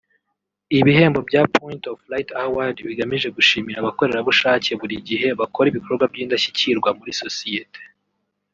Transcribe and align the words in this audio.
Ibihembo 0.79 1.19
bya 1.29 1.41
Point 1.55 1.83
of 1.91 1.99
Light 2.11 2.29
award 2.45 2.77
bigamije 2.87 3.27
gushimira 3.37 3.77
abakorerabushake 3.79 4.71
buri 4.79 4.95
gihe 5.07 5.27
bakora 5.39 5.67
ibikorwa 5.69 6.05
by’indashyikirwa 6.11 6.89
muri 6.97 7.13
sosiyete 7.23 7.81